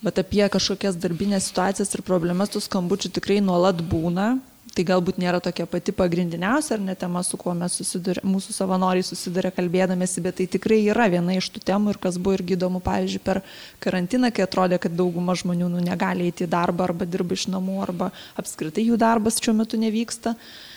Bet 0.02 0.18
apie 0.18 0.42
kažkokias 0.50 0.96
darbinės 0.98 1.52
situacijas 1.52 1.92
ir 1.94 2.02
problemas 2.02 2.50
tų 2.50 2.64
skambučių 2.66 3.12
tikrai 3.20 3.38
nuolat 3.46 3.84
būna. 3.86 4.40
Tai 4.82 4.88
galbūt 4.96 5.20
nėra 5.22 5.38
tokia 5.46 5.68
pati 5.70 5.94
pagrindiniausia 5.94 6.72
ar 6.74 6.80
ne 6.82 6.96
tema, 6.98 7.22
su 7.22 7.38
kuo 7.38 7.52
mes 7.54 7.76
susidurė, 7.78 8.24
mūsų 8.26 8.56
savanoriai 8.56 9.06
susiduria 9.06 9.52
kalbėdamėsi, 9.54 10.24
bet 10.26 10.40
tai 10.40 10.48
tikrai 10.56 10.80
yra 10.90 11.06
viena 11.14 11.36
iš 11.38 11.52
tų 11.54 11.62
temų 11.68 11.94
ir 11.94 12.00
kas 12.02 12.18
buvo 12.18 12.34
irgi 12.40 12.56
įdomu, 12.58 12.82
pavyzdžiui, 12.82 13.22
per 13.22 13.44
karantiną, 13.86 14.32
kai 14.34 14.48
atrodė, 14.48 14.82
kad 14.82 14.98
dauguma 14.98 15.38
žmonių 15.38 15.70
nu, 15.76 15.86
negali 15.86 16.32
eiti 16.32 16.48
į 16.48 16.50
darbą 16.56 16.88
arba 16.88 17.06
dirba 17.06 17.38
iš 17.38 17.46
namų 17.54 17.78
arba 17.86 18.10
apskritai 18.42 18.88
jų 18.88 18.98
darbas 19.06 19.38
šiuo 19.38 19.54
metu 19.62 19.78
nevyksta. 19.78 20.34
Uh, 20.34 20.71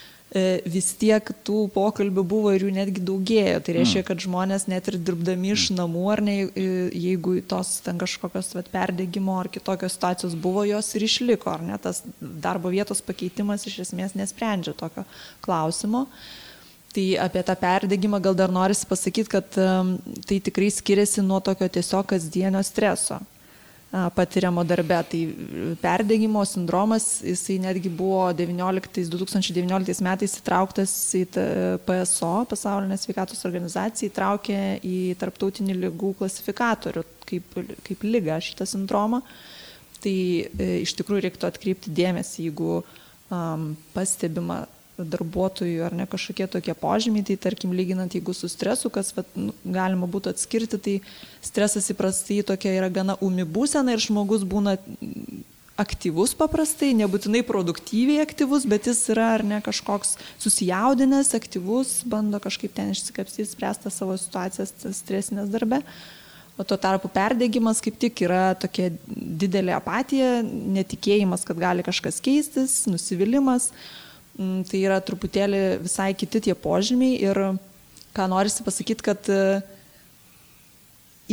vis 0.67 0.89
tiek 0.99 1.29
tų 1.47 1.69
pokalbių 1.75 2.25
buvo 2.27 2.53
ir 2.55 2.65
jų 2.67 2.73
netgi 2.75 3.03
daugėjo. 3.07 3.61
Tai 3.63 3.75
reiškia, 3.77 4.01
mm. 4.01 4.07
kad 4.09 4.23
žmonės 4.25 4.67
net 4.71 4.89
ir 4.91 4.99
dirbdami 4.99 5.53
iš 5.55 5.69
mm. 5.71 5.77
namų, 5.79 6.05
ar 6.11 6.23
ne, 6.27 6.37
e, 6.47 6.65
jeigu 6.91 7.37
tos 7.47 7.77
ten 7.87 8.01
kažkokios 8.01 8.55
vat, 8.57 8.71
perdėgymo 8.73 9.37
ar 9.39 9.51
kitokios 9.53 9.95
situacijos 9.95 10.35
buvo, 10.35 10.65
jos 10.67 10.91
ir 10.99 11.07
išliko, 11.07 11.53
ar 11.55 11.63
ne, 11.63 11.79
tas 11.79 12.03
darbo 12.19 12.73
vietos 12.75 13.05
pakeitimas 13.05 13.69
iš 13.71 13.85
esmės 13.87 14.17
nesprendžia 14.19 14.75
tokio 14.79 15.07
klausimo. 15.45 16.09
Tai 16.95 17.05
apie 17.23 17.43
tą 17.47 17.55
perdėgymą 17.59 18.21
gal 18.23 18.37
dar 18.39 18.53
norisi 18.55 18.87
pasakyti, 18.87 19.31
kad 19.31 19.57
um, 19.59 19.97
tai 20.27 20.39
tikrai 20.43 20.69
skiriasi 20.71 21.25
nuo 21.27 21.41
tokio 21.43 21.67
tiesiog 21.79 22.07
kasdienio 22.11 22.63
streso 22.67 23.19
patiriamo 24.15 24.65
darbe. 24.67 24.99
Tai 25.11 25.21
perdėgymo 25.83 26.43
sindromas, 26.49 27.21
jisai 27.25 27.59
netgi 27.63 27.93
buvo 27.93 28.27
19, 28.37 29.07
2019 29.13 30.05
metais 30.07 30.37
įtrauktas 30.41 30.95
į 31.19 31.25
PSO, 31.87 32.35
pasaulinė 32.51 32.99
sveikatos 33.01 33.45
organizacija, 33.47 34.11
įtraukė 34.11 34.61
į 34.85 34.99
tarptautinį 35.21 35.79
lygų 35.87 36.15
klasifikatorių 36.21 37.05
kaip, 37.29 37.59
kaip 37.87 38.07
lyga 38.07 38.41
šitą 38.43 38.67
sindromą. 38.69 39.23
Tai 40.05 40.13
e, 40.13 40.71
iš 40.83 40.93
tikrųjų 40.99 41.25
reiktų 41.25 41.49
atkreipti 41.49 41.93
dėmesį, 41.97 42.49
jeigu 42.51 42.83
um, 43.33 43.71
pastebima 43.95 44.65
darbuotojų 44.99 45.83
ar 45.87 45.95
ne 45.97 46.07
kažkokie 46.11 46.47
tokie 46.51 46.75
požymiai, 46.79 47.25
tai 47.27 47.37
tarkim 47.49 47.73
lyginant 47.75 48.15
jeigu 48.15 48.35
su 48.37 48.49
stresu, 48.51 48.91
kas 48.95 49.11
vat, 49.17 49.27
nu, 49.35 49.55
galima 49.65 50.07
būtų 50.11 50.35
atskirti, 50.35 50.79
tai 50.79 50.95
stresas 51.43 51.91
įprastai 51.91 52.45
tokia 52.47 52.77
yra 52.79 52.91
gana 52.95 53.19
umi 53.25 53.47
būsena 53.47 53.95
ir 53.95 54.03
žmogus 54.05 54.47
būna 54.47 54.77
aktyvus 55.81 56.37
paprastai, 56.39 56.93
nebūtinai 56.95 57.43
produktyviai 57.47 58.23
aktyvus, 58.23 58.67
bet 58.71 58.87
jis 58.87 59.01
yra 59.11 59.33
ar 59.35 59.43
ne 59.43 59.59
kažkoks 59.65 60.15
susijaudinęs, 60.43 61.33
aktyvus, 61.35 61.97
bando 62.07 62.39
kažkaip 62.43 62.77
ten 62.77 62.93
išsikapstyti, 62.95 63.51
spręsti 63.51 63.91
savo 63.91 64.15
situacijas 64.21 64.71
stresinės 65.01 65.51
darbe. 65.51 65.83
O 66.55 66.63
tuo 66.63 66.79
tarpu 66.79 67.11
perdėgymas 67.11 67.81
kaip 67.83 67.97
tik 67.99 68.21
yra 68.23 68.53
tokia 68.55 68.93
didelė 69.11 69.75
apatija, 69.75 70.37
netikėjimas, 70.47 71.43
kad 71.43 71.59
gali 71.59 71.83
kažkas 71.83 72.23
keistis, 72.23 72.85
nusivylimas. 72.87 73.73
Mm, 73.73 74.04
tai 74.35 74.81
yra 74.83 74.99
truputėlį 75.05 75.63
visai 75.85 76.11
kiti 76.19 76.43
tie 76.49 76.55
požymiai 76.59 77.21
ir 77.23 77.41
ką 78.15 78.27
norisi 78.31 78.65
pasakyti, 78.67 79.05
kad 79.07 79.31
e, 79.31 79.61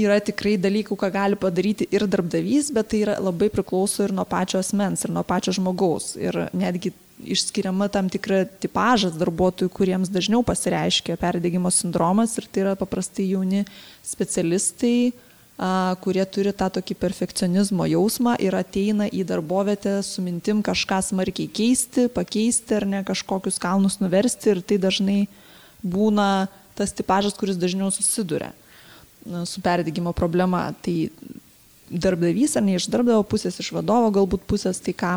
yra 0.02 0.20
tikrai 0.24 0.56
dalykų, 0.62 0.98
ką 0.98 1.10
gali 1.14 1.40
padaryti 1.40 1.88
ir 1.94 2.06
darbdavys, 2.10 2.72
bet 2.74 2.92
tai 2.94 3.04
yra 3.06 3.18
labai 3.22 3.52
priklauso 3.54 4.06
ir 4.06 4.14
nuo 4.16 4.26
pačio 4.30 4.62
asmens, 4.62 5.06
ir 5.06 5.14
nuo 5.14 5.24
pačio 5.28 5.54
žmogaus. 5.58 6.14
Ir 6.22 6.38
netgi 6.58 6.94
išskiriama 7.22 7.90
tam 7.94 8.10
tikra 8.10 8.44
tipažas 8.62 9.18
darbuotojų, 9.20 9.70
kuriems 9.74 10.10
dažniau 10.10 10.42
pasireiškia 10.46 11.20
perdėgymo 11.22 11.70
sindromas 11.74 12.38
ir 12.40 12.48
tai 12.50 12.66
yra 12.66 12.78
paprastai 12.80 13.28
jauni 13.30 13.66
specialistai, 14.06 15.12
kurie 16.02 16.24
turi 16.26 16.54
tą 16.58 16.70
tokį 16.74 16.96
perfekcionizmo 16.98 17.86
jausmą 17.86 18.34
ir 18.42 18.56
ateina 18.58 19.06
į 19.06 19.26
darbovietę 19.30 20.00
su 20.04 20.24
mintim 20.26 20.64
kažką 20.66 21.02
smarkiai 21.06 21.52
keisti, 21.52 22.08
pakeisti 22.10 22.78
ar 22.80 22.88
ne 22.90 23.04
kažkokius 23.06 23.60
kalnus 23.62 24.00
nuversti 24.02 24.56
ir 24.56 24.64
tai 24.66 24.80
dažnai 24.82 25.20
būna 25.84 26.48
tas 26.76 26.94
tipažas, 26.98 27.36
kuris 27.38 27.60
dažniau 27.62 27.92
susiduria 27.94 28.54
su 29.46 29.62
perdėgymo 29.62 30.16
problema. 30.18 30.72
Tai 30.82 30.96
darbdavys 31.92 32.56
ar 32.58 32.66
ne 32.66 32.80
iš 32.80 32.88
darbdavo 32.90 33.22
pusės, 33.28 33.60
iš 33.60 33.74
vadovo 33.76 34.10
galbūt 34.16 34.48
pusės, 34.50 34.82
tai 34.82 34.96
ką 34.98 35.14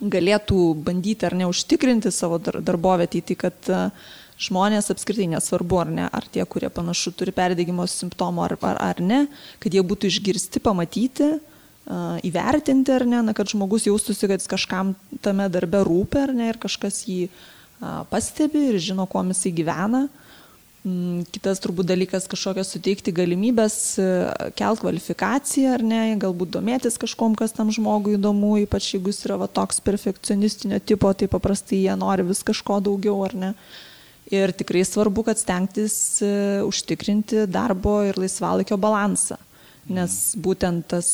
galėtų 0.00 0.60
bandyti 0.82 1.28
ar 1.28 1.36
neužtikrinti 1.38 2.10
savo 2.10 2.40
darbovietį, 2.42 3.20
tai 3.28 3.36
kad 3.38 3.70
uh, 3.70 4.08
žmonės 4.40 4.90
apskritai 4.90 5.28
nesvarbu, 5.30 5.78
ar 5.84 5.90
ne, 5.94 6.06
ar 6.10 6.26
tie, 6.32 6.42
kurie 6.48 6.70
panašu 6.72 7.14
turi 7.14 7.34
perdėgymo 7.34 7.86
simptomų 7.90 8.46
ar, 8.48 8.56
ar, 8.66 8.80
ar 8.90 9.02
ne, 9.02 9.20
kad 9.62 9.74
jie 9.74 9.82
būtų 9.86 10.10
išgirsti, 10.10 10.62
pamatyti, 10.64 11.30
uh, 11.38 12.18
įvertinti, 12.26 12.94
ar 12.94 13.06
ne, 13.06 13.22
na, 13.28 13.36
kad 13.36 13.50
žmogus 13.50 13.86
jaustųsi, 13.86 14.28
kad 14.30 14.48
kažkam 14.56 14.94
tame 15.24 15.48
darbe 15.52 15.84
rūpi, 15.86 16.24
ar 16.26 16.34
ne, 16.34 16.50
ir 16.50 16.58
kažkas 16.62 17.04
jį 17.06 17.28
uh, 17.30 18.02
pastebi 18.10 18.70
ir 18.72 18.82
žino, 18.82 19.06
kuo 19.10 19.22
jisai 19.30 19.54
gyvena. 19.54 20.08
Mm, 20.84 21.22
kitas 21.32 21.62
turbūt 21.64 21.86
dalykas 21.88 22.26
kažkokias 22.28 22.74
suteikti 22.74 23.14
galimybės 23.16 23.76
kelt 24.52 24.82
kvalifikaciją 24.82 25.78
ar 25.78 25.86
ne, 25.86 26.02
galbūt 26.20 26.50
domėtis 26.58 27.00
kažkom, 27.00 27.38
kas 27.40 27.56
tam 27.56 27.70
žmogui 27.72 28.18
įdomu, 28.18 28.58
ypač 28.66 28.90
jeigu 28.92 29.08
jis 29.08 29.22
yra 29.24 29.38
va, 29.40 29.48
toks 29.48 29.80
perfekcionistinio 29.86 30.82
tipo, 30.84 31.08
tai 31.16 31.30
paprastai 31.32 31.86
jie 31.86 31.96
nori 31.96 32.26
vis 32.28 32.44
kažko 32.44 32.82
daugiau 32.84 33.16
ar 33.24 33.32
ne. 33.46 33.54
Uh, 33.54 33.93
Ir 34.32 34.54
tikrai 34.56 34.84
svarbu, 34.88 35.26
kad 35.26 35.38
stengtis 35.40 36.22
e, 36.24 36.62
užtikrinti 36.64 37.44
darbo 37.50 37.98
ir 38.08 38.16
laisvalaikio 38.16 38.78
balansą. 38.80 39.36
Nes 39.84 40.32
būtent 40.40 40.86
tas 40.94 41.08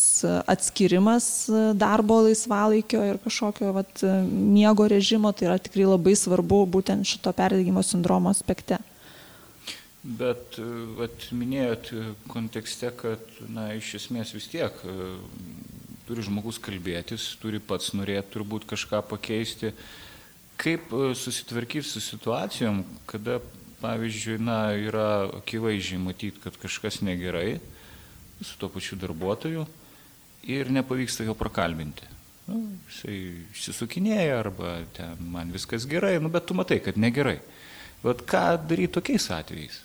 atskirimas 0.47 1.27
e, 1.51 1.63
darbo 1.75 2.21
laisvalaikio 2.29 3.03
ir 3.09 3.19
kažkokio 3.25 3.73
vat, 3.75 4.05
miego 4.31 4.87
režimo 4.91 5.33
tai 5.35 5.49
yra 5.49 5.59
tikrai 5.59 5.89
labai 5.91 6.15
svarbu 6.15 6.63
būtent 6.79 7.09
šito 7.09 7.35
perdėgymo 7.35 7.83
sindromo 7.83 8.31
aspekte. 8.31 8.79
Bet 10.05 10.61
e, 10.63 10.69
vat, 11.01 11.27
minėjot 11.35 11.91
kontekste, 12.31 12.95
kad 12.95 13.43
na, 13.51 13.73
iš 13.75 13.97
esmės 14.05 14.37
vis 14.39 14.47
tiek 14.55 14.79
turi 16.11 16.25
žmogus 16.27 16.59
kalbėtis, 16.63 17.37
turi 17.39 17.61
pats 17.63 17.93
norėti 17.95 18.35
turbūt 18.35 18.65
kažką 18.71 19.03
pakeisti. 19.07 19.71
Kaip 20.61 20.93
e, 20.93 21.15
susitvarkyti 21.17 21.89
su 21.89 22.01
situacijom, 22.05 22.83
kada, 23.09 23.39
pavyzdžiui, 23.81 24.39
na, 24.45 24.61
yra 24.77 25.09
akivaizdžiai 25.41 26.01
matyti, 26.05 26.43
kad 26.45 26.57
kažkas 26.61 27.01
negerai 27.07 27.59
su 28.41 28.57
to 28.61 28.69
pačiu 28.73 28.97
darbuotoju 29.01 29.67
ir 30.49 30.71
nepavyksta 30.73 31.25
jo 31.25 31.35
prakalbinti. 31.37 32.09
Nu, 32.49 32.61
jisai 32.89 33.17
išsisukinėja 33.53 34.39
arba 34.41 34.81
ten 34.97 35.17
man 35.33 35.53
viskas 35.55 35.87
gerai, 35.89 36.17
nu, 36.21 36.33
bet 36.33 36.49
tu 36.49 36.57
matai, 36.57 36.81
kad 36.85 36.99
negerai. 36.99 37.39
Bet 38.01 38.25
ką 38.29 38.45
daryti 38.65 38.97
tokiais 38.97 39.29
atvejais? 39.37 39.83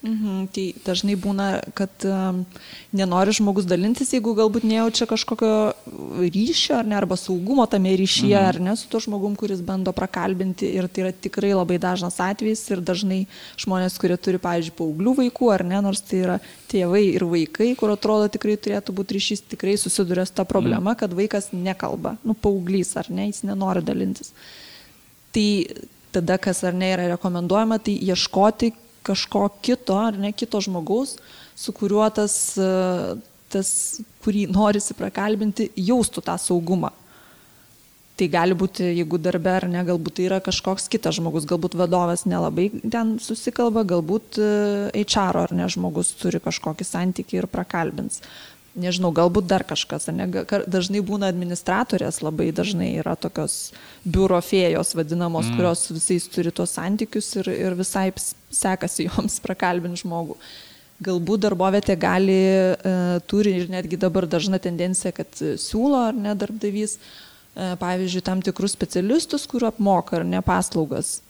Mhm, 0.00 0.46
tai 0.48 0.62
dažnai 0.80 1.12
būna, 1.20 1.46
kad 1.76 1.92
um, 2.08 2.38
nenori 2.96 3.34
žmogus 3.36 3.66
dalintis, 3.68 4.14
jeigu 4.14 4.32
galbūt 4.38 4.64
nejaučia 4.64 5.04
kažkokio 5.10 5.50
ryšio 6.24 6.78
ar 6.78 6.88
ne, 6.88 6.96
arba 6.96 7.18
saugumo 7.20 7.66
tame 7.68 7.92
ryšyje, 8.00 8.32
mhm. 8.32 8.48
ar 8.48 8.58
ne, 8.64 8.74
su 8.80 8.88
to 8.88 9.02
žmogum, 9.04 9.36
kuris 9.36 9.60
bando 9.60 9.92
prakalbinti. 9.92 10.72
Ir 10.72 10.88
tai 10.88 11.04
yra 11.04 11.12
tikrai 11.12 11.52
labai 11.52 11.76
dažnas 11.82 12.16
atvejis 12.24 12.64
ir 12.72 12.80
dažnai 12.80 13.20
žmonės, 13.60 14.00
kurie 14.00 14.16
turi, 14.16 14.40
pavyzdžiui, 14.40 14.76
paauglių 14.80 15.16
vaikų, 15.20 15.52
ar 15.52 15.68
ne, 15.68 15.84
nors 15.84 16.00
tai 16.00 16.24
yra 16.24 16.40
tėvai 16.72 17.04
ir 17.10 17.28
vaikai, 17.28 17.74
kur 17.76 17.92
atrodo 17.92 18.32
tikrai 18.32 18.56
turėtų 18.56 18.96
būti 18.96 19.20
ryšys, 19.20 19.46
tikrai 19.52 19.76
susiduria 19.76 20.24
su 20.24 20.38
ta 20.40 20.48
problema, 20.48 20.94
mhm. 20.94 21.00
kad 21.04 21.12
vaikas 21.12 21.52
nekalba, 21.52 22.16
nu, 22.24 22.32
paauglys, 22.32 22.96
ar 22.96 23.12
ne, 23.12 23.28
jis 23.28 23.44
nenori 23.52 23.84
dalintis. 23.84 24.32
Tai 25.36 25.48
tada, 26.10 26.40
kas 26.40 26.64
ar 26.64 26.72
ne 26.72 26.88
yra 26.96 27.12
rekomenduojama, 27.18 27.84
tai 27.84 28.00
ieškoti 28.00 28.72
kažko 29.06 29.48
kito, 29.64 29.96
ar 29.98 30.18
ne 30.18 30.32
kito 30.32 30.60
žmogaus, 30.62 31.16
su 31.56 31.74
kuriuo 31.76 32.06
tas, 32.14 32.34
e, 32.58 32.70
tas 33.52 33.70
kurį 34.24 34.46
norisi 34.52 34.96
prakalbinti, 34.98 35.70
jaustų 35.76 36.24
tą 36.26 36.36
saugumą. 36.40 36.92
Tai 38.20 38.26
gali 38.28 38.52
būti, 38.52 38.84
jeigu 38.84 39.16
darbe 39.16 39.48
ar 39.48 39.64
ne, 39.72 39.80
galbūt 39.88 40.18
tai 40.18 40.26
yra 40.28 40.42
kažkoks 40.44 40.90
kitas 40.92 41.16
žmogus, 41.16 41.46
galbūt 41.48 41.72
vadovas 41.80 42.26
nelabai 42.28 42.68
ten 42.82 43.14
susikalba, 43.22 43.86
galbūt 43.88 44.36
e, 44.36 44.48
HR 45.06 45.44
ar 45.46 45.54
ne 45.56 45.68
žmogus 45.72 46.12
turi 46.20 46.42
kažkokį 46.44 46.84
santykį 46.84 47.40
ir 47.40 47.48
prakalbins 47.52 48.20
nežinau, 48.78 49.10
galbūt 49.14 49.48
dar 49.50 49.64
kažkas, 49.66 50.08
ne, 50.14 50.26
dažnai 50.70 51.02
būna 51.06 51.30
administratorės, 51.32 52.20
labai 52.22 52.50
dažnai 52.54 52.92
yra 53.00 53.16
tokios 53.18 53.72
biuro 54.04 54.38
fėjos 54.44 54.94
vadinamos, 54.98 55.48
mm. 55.48 55.58
kurios 55.58 55.86
visais 55.90 56.28
turi 56.30 56.52
tuos 56.54 56.76
santykius 56.78 57.32
ir, 57.40 57.50
ir 57.50 57.78
visai 57.78 58.08
sekasi 58.16 59.06
joms 59.08 59.40
prakalbinti 59.44 60.04
žmogų. 60.04 60.38
Galbūt 61.00 61.46
darbovietė 61.46 61.96
gali, 61.96 62.36
e, 62.36 62.94
turi 63.30 63.54
ir 63.62 63.70
netgi 63.72 63.96
dabar 63.96 64.26
dažna 64.28 64.60
tendencija, 64.60 65.14
kad 65.16 65.32
siūlo 65.32 66.02
ar 66.10 66.18
ne 66.18 66.34
darbdavys, 66.36 66.98
e, 66.98 67.70
pavyzdžiui, 67.80 68.24
tam 68.26 68.42
tikrus 68.44 68.76
specialistus, 68.76 69.48
kuriuo 69.48 69.70
apmoka 69.72 70.18
ar 70.18 70.26
ne 70.28 70.42
paslaugas. 70.44 71.22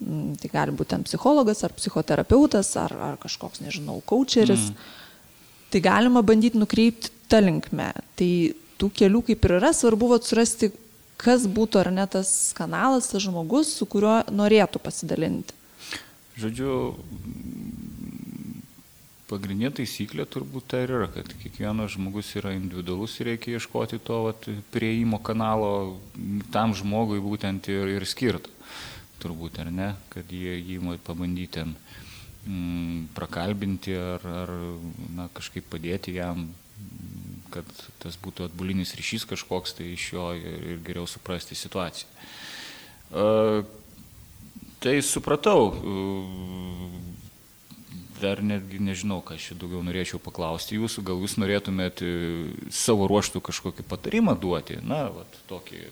Mm, 0.00 0.38
tai 0.40 0.48
gali 0.48 0.72
būti 0.72 0.94
ten 0.94 1.04
psichologas 1.04 1.60
ar 1.66 1.74
psichoterapeutas 1.76 2.72
ar, 2.80 2.94
ar 3.10 3.20
kažkoks, 3.20 3.60
nežinau, 3.66 4.00
coacheris. 4.08 4.70
Mm 4.72 5.04
tai 5.72 5.82
galima 5.84 6.22
bandyti 6.22 6.58
nukreipti 6.60 7.12
tą 7.28 7.40
linkmę. 7.44 7.92
Tai 8.18 8.30
tų 8.78 8.90
kelių 9.00 9.24
kaip 9.30 9.46
ir 9.46 9.56
yra, 9.58 9.72
svarbu 9.74 10.10
surasti, 10.22 10.70
kas 11.18 11.46
būtų 11.50 11.82
ar 11.82 11.92
ne 11.92 12.06
tas 12.10 12.52
kanalas, 12.56 13.10
tas 13.12 13.24
žmogus, 13.24 13.74
su 13.74 13.86
kuriuo 13.90 14.22
norėtų 14.30 14.80
pasidalinti. 14.82 15.56
Žodžiu, 16.38 16.72
pagrindinė 19.28 19.72
taisyklė 19.80 20.24
turbūt 20.30 20.68
tai 20.72 20.84
yra, 20.86 21.08
kad 21.12 21.32
kiekvienas 21.42 21.96
žmogus 21.96 22.30
yra 22.38 22.54
individualus 22.56 23.18
ir 23.18 23.32
reikia 23.32 23.58
ieškoti 23.58 23.98
to 24.06 24.22
vat, 24.28 24.46
prieimo 24.72 25.18
kanalo 25.18 25.98
tam 26.54 26.76
žmogui 26.78 27.18
būtent 27.24 27.68
ir, 27.72 27.90
ir 27.98 28.06
skirtų. 28.08 28.54
Turbūt, 29.18 29.58
ar 29.58 29.72
ne, 29.74 29.88
kad 30.12 30.30
jie 30.30 30.54
jį 30.62 30.94
pabandyti 31.02 31.58
ten 31.58 31.74
mm, 32.48 33.10
prakalbinti 33.16 33.94
ar, 33.98 34.24
ar 34.42 34.54
na, 35.14 35.28
kažkaip 35.36 35.68
padėti 35.70 36.16
jam, 36.16 36.48
kad 37.52 37.68
tas 38.02 38.18
būtų 38.20 38.48
atbulinis 38.48 38.94
ryšys 38.98 39.26
kažkoks, 39.28 39.76
tai 39.78 39.92
iš 39.94 40.12
jo 40.14 40.30
ir, 40.36 40.64
ir 40.74 40.80
geriau 40.84 41.08
suprasti 41.08 41.56
situaciją. 41.58 42.08
Uh, 43.08 43.62
tai 44.84 44.98
supratau, 45.04 45.70
dar 48.20 48.42
netgi 48.42 48.80
nežinau, 48.82 49.20
ką 49.24 49.38
aš 49.38 49.52
daugiau 49.58 49.80
norėčiau 49.86 50.20
paklausti 50.22 50.78
jūsų, 50.78 51.04
gal 51.06 51.22
jūs 51.22 51.38
norėtumėte 51.40 52.08
savo 52.74 53.08
ruoštų 53.10 53.42
kažkokį 53.48 53.86
patarimą 53.88 54.34
duoti, 54.38 54.80
na, 54.84 55.06
vat, 55.14 55.40
tokį 55.50 55.86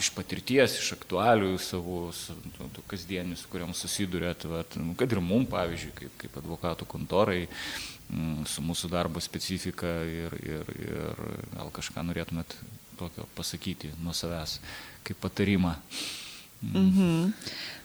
iš 0.00 0.10
patirties, 0.16 0.76
iš 0.80 0.94
aktualių 0.96 1.54
savo 1.62 2.00
nu, 2.58 2.68
kasdienių, 2.90 3.36
su 3.38 3.48
kuriam 3.52 3.72
susidurėt, 3.76 4.46
vat, 4.50 4.76
nu, 4.80 4.94
kad 4.98 5.12
ir 5.12 5.22
mum, 5.24 5.46
pavyzdžiui, 5.50 5.94
kaip, 5.98 6.14
kaip 6.24 6.38
advokatų 6.40 6.88
kontorai, 6.90 7.42
m, 8.10 8.44
su 8.48 8.64
mūsų 8.64 8.90
darbo 8.92 9.22
specifika 9.24 9.98
ir, 10.08 10.36
ir, 10.44 10.70
ir 10.86 11.26
gal 11.56 11.74
kažką 11.76 12.06
norėtumėt 12.08 12.56
tokio 13.00 13.26
pasakyti 13.36 13.92
nuo 14.00 14.16
savęs, 14.16 14.58
kaip 15.06 15.20
patarimą. 15.22 15.76
Mhm. 16.60 17.30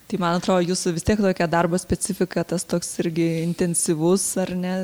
Tai 0.06 0.18
man 0.22 0.36
atrodo, 0.38 0.62
jūsų 0.62 0.92
vis 0.94 1.02
tiek 1.02 1.18
tokia 1.18 1.48
darbo 1.50 1.78
specifika, 1.82 2.44
tas 2.46 2.62
toks 2.68 2.92
irgi 3.02 3.24
intensyvus 3.42 4.26
ar 4.38 4.52
ne, 4.54 4.74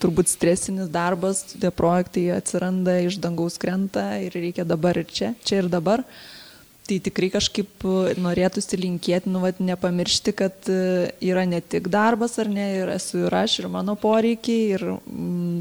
turbūt 0.00 0.30
stresinis 0.32 0.88
darbas, 0.88 1.42
tie 1.52 1.68
projektai 1.68 2.30
atsiranda 2.38 2.94
iš 3.04 3.18
dangaus 3.20 3.58
krenta 3.60 4.06
ir 4.24 4.32
reikia 4.32 4.64
dabar 4.64 4.96
ir 5.02 5.10
čia, 5.12 5.34
čia 5.44 5.60
ir 5.60 5.68
dabar. 5.68 6.06
Uh, 6.06 6.41
Tai 6.82 6.98
tikrai 6.98 7.28
kažkaip 7.30 7.84
e, 7.86 8.14
norėtųsi 8.18 8.78
linkėti, 8.80 9.30
nu, 9.30 9.42
vat, 9.44 9.60
nepamiršti, 9.62 10.34
kad 10.34 10.70
e, 10.70 11.12
yra 11.22 11.44
ne 11.46 11.60
tik 11.62 11.86
darbas, 11.92 12.34
ar 12.42 12.50
ne, 12.50 12.66
ir 12.80 12.90
esu 12.96 13.22
ir 13.28 13.36
aš, 13.38 13.60
ir 13.62 13.68
mano 13.70 13.94
poreikiai, 13.98 14.64
ir 14.74 14.84
mm, 14.90 15.60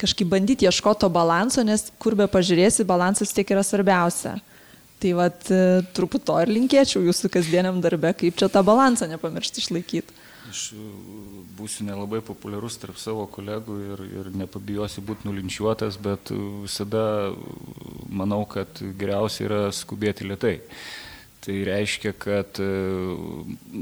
kažkaip 0.00 0.30
bandyti 0.32 0.64
ieškoti 0.64 1.04
to 1.04 1.10
balanso, 1.12 1.64
nes 1.66 1.90
kur 2.00 2.16
be 2.16 2.24
pažiūrėsi, 2.32 2.88
balansas 2.88 3.36
tiek 3.36 3.52
yra 3.52 3.64
svarbiausia. 3.66 4.38
Tai 4.96 5.12
vat, 5.18 5.44
e, 5.52 5.82
truputį 5.96 6.28
to 6.30 6.38
ir 6.40 6.54
linkėčiau 6.56 7.04
jūsų 7.04 7.30
kasdieniam 7.36 7.82
darbe, 7.84 8.14
kaip 8.16 8.40
čia 8.40 8.48
tą 8.48 8.64
balansą 8.64 9.10
nepamiršti 9.12 9.60
išlaikyti. 9.60 10.22
Aš 10.46 10.60
būsiu 11.58 11.86
nelabai 11.88 12.20
populiarus 12.24 12.76
tarp 12.78 12.98
savo 13.00 13.24
kolegų 13.30 13.76
ir, 13.82 14.02
ir 14.20 14.28
nepabijosiu 14.36 15.02
būti 15.06 15.26
nulinčiuotas, 15.26 15.98
bet 16.02 16.30
visada 16.62 17.32
manau, 18.06 18.44
kad 18.46 18.78
geriausia 18.98 19.46
yra 19.48 19.60
skubėti 19.74 20.28
lietai. 20.28 20.60
Tai 21.46 21.56
reiškia, 21.66 22.14
kad 22.18 22.58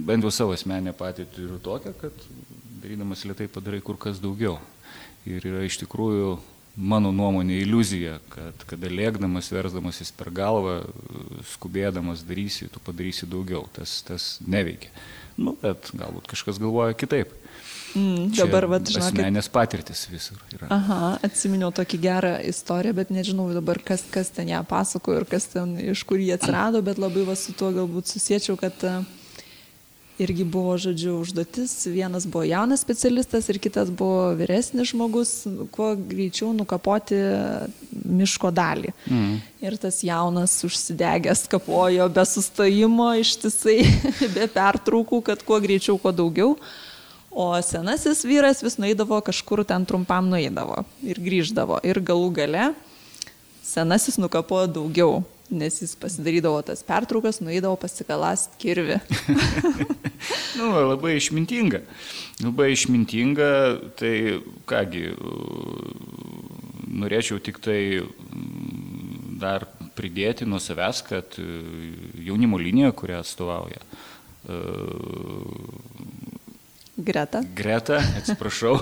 bent 0.09 0.25
jau 0.25 0.33
savo 0.33 0.57
asmenę 0.57 0.93
patirtį 0.97 1.37
turiu 1.37 1.61
tokią, 1.65 1.95
kad 2.01 2.27
darydamas 2.83 3.25
lietai 3.29 3.49
padarai 3.49 3.81
kur 3.85 4.01
kas 4.01 4.21
daugiau. 4.21 4.59
Ir 5.29 5.45
yra 5.49 5.63
iš 5.65 5.79
tikrųjų 5.81 6.35
mano 6.77 7.13
nuomonė 7.15 7.61
iliuzija, 7.63 8.19
kad 8.33 8.65
kada 8.71 8.91
lėkdamas, 8.91 9.51
versdamasis 9.55 10.11
per 10.17 10.31
galvą, 10.35 10.81
skubėdamas 11.55 12.25
darysi, 12.27 12.69
tu 12.73 12.83
padarysi 12.85 13.29
daugiau. 13.31 13.65
Tas, 13.75 14.01
tas 14.07 14.35
neveikia. 14.47 14.91
Nu, 15.39 15.57
bet 15.63 15.91
galbūt 15.95 16.29
kažkas 16.31 16.61
galvoja 16.63 16.95
kitaip. 16.99 17.33
Mm, 17.95 18.33
dabar, 18.35 18.67
vad, 18.67 18.89
žinokit. 18.91 19.13
Asmenės 19.13 19.49
patirtis 19.55 20.01
visur 20.11 20.39
yra. 20.51 20.67
Aha, 20.75 21.13
atsiminiau 21.27 21.71
tokį 21.75 22.01
gerą 22.03 22.33
istoriją, 22.51 22.97
bet 22.99 23.13
nežinau 23.15 23.47
dabar, 23.55 23.79
kas, 23.87 24.03
kas 24.11 24.33
ten 24.35 24.51
ją 24.51 24.65
pasakojo 24.67 25.21
ir 25.23 25.27
kas 25.31 25.47
ten, 25.53 25.77
iš 25.95 26.03
kur 26.09 26.19
jie 26.19 26.33
atsirado, 26.35 26.83
bet 26.83 26.99
labai 26.99 27.23
va 27.29 27.37
su 27.39 27.55
tuo 27.55 27.71
galbūt 27.75 28.11
susiečiau, 28.11 28.59
kad 28.59 28.83
uh, 28.83 29.07
irgi 30.19 30.45
buvo, 30.45 30.77
žodžiu, 30.79 31.17
užduotis. 31.23 31.73
Vienas 31.91 32.27
buvo 32.27 32.45
jaunas 32.47 32.83
specialistas 32.85 33.49
ir 33.51 33.59
kitas 33.59 33.91
buvo 33.91 34.31
vyresnis 34.39 34.93
žmogus, 34.93 35.33
kuo 35.75 35.95
greičiau 35.99 36.53
nukapoti 36.55 37.19
miško 38.05 38.53
dalį. 38.55 38.95
Mm. 39.11 39.37
Ir 39.65 39.77
tas 39.83 40.03
jaunas 40.07 40.57
užsidegęs 40.67 41.47
kapojo 41.51 42.09
be 42.15 42.25
sustojimo 42.29 43.11
ištisai, 43.23 43.81
be 44.37 44.49
pertraukų, 44.55 45.23
kad 45.31 45.45
kuo 45.47 45.59
greičiau, 45.65 45.99
kuo 45.99 46.15
daugiau. 46.15 46.57
O 47.35 47.51
senasis 47.67 48.23
vyras 48.23 48.63
vis 48.63 48.79
nueidavo 48.79 49.19
kažkur 49.27 49.65
ten 49.67 49.83
trumpam 49.89 50.29
nueidavo 50.31 50.85
ir 51.03 51.19
grįždavo. 51.19 51.81
Ir 51.83 51.99
galų 51.99 52.31
gale 52.37 52.69
senasis 53.65 54.19
nukapojo 54.21 54.69
daugiau, 54.69 55.23
nes 55.55 55.81
jis 55.83 55.95
pasidarydavo 56.01 56.61
tas 56.67 56.83
pertraukas, 56.87 57.41
nueidavo 57.45 57.77
pasikalast 57.81 58.57
kirvi. 58.61 58.99
nu, 60.59 60.71
labai 60.91 61.17
išmintinga. 61.19 61.81
Labai 62.45 62.73
išmintinga, 62.75 63.51
tai 64.01 64.15
kągi, 64.69 65.07
norėčiau 67.05 67.41
tik 67.43 67.61
tai 67.65 67.81
mm, 68.03 69.39
dar 69.43 69.69
pridėti 69.95 70.47
nuo 70.49 70.61
savęs, 70.63 71.05
kad 71.07 71.39
jaunimo 72.25 72.59
linija, 72.61 72.93
kurią 72.97 73.23
atstovauja, 73.23 73.83
Greta. 76.97 77.43
Greta, 77.55 77.99
atsiprašau. 78.19 78.77